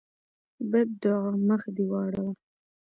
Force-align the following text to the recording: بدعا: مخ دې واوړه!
بدعا: 0.71 1.29
مخ 1.47 1.61
دې 1.75 1.83
واوړه! 1.91 2.25